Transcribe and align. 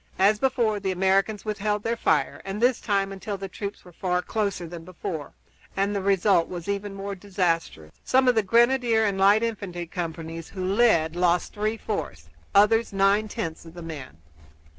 As 0.17 0.39
before 0.39 0.79
the 0.79 0.89
Americans 0.91 1.45
withheld 1.45 1.83
their 1.83 1.95
fire, 1.95 2.41
and 2.43 2.59
this 2.59 2.81
time 2.81 3.11
until 3.11 3.37
the 3.37 3.47
troops 3.47 3.85
were 3.85 3.91
far 3.91 4.23
closer 4.23 4.65
than 4.65 4.83
before, 4.83 5.33
and 5.77 5.95
the 5.95 6.01
result 6.01 6.47
was 6.47 6.67
even 6.67 6.95
more 6.95 7.13
disastrous. 7.13 7.91
Some 8.03 8.27
of 8.27 8.33
the 8.33 8.41
grenadier 8.41 9.05
and 9.05 9.19
light 9.19 9.43
infantry 9.43 9.85
companies 9.85 10.49
who 10.49 10.65
led 10.65 11.15
lost 11.15 11.53
three 11.53 11.77
fourths, 11.77 12.29
others 12.55 12.91
nine 12.91 13.27
tenths 13.27 13.63
of 13.63 13.75
their 13.75 13.83
men. 13.83 14.17